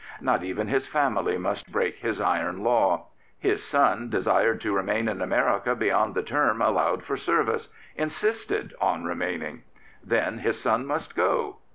Not 0.19 0.43
even 0.43 0.67
his 0.67 0.87
family 0.87 1.37
must 1.37 1.71
break 1.71 1.97
his 1.97 2.19
iron 2.19 2.63
law. 2.63 3.09
His 3.37 3.61
son 3.61 4.09
desired 4.09 4.59
to 4.61 4.73
remain 4.75 5.07
in 5.07 5.21
America 5.21 5.75
beyond 5.75 6.15
the 6.15 6.23
term 6.23 6.59
allowed 6.59 7.03
for 7.03 7.15
service— 7.15 7.69
insisted 8.05 8.73
on 8.81 9.05
remaining. 9.05 9.61
Then 10.03 10.39
his 10.39 10.59
son 10.59 10.87
must 10.87 11.15
go. 11.15 11.57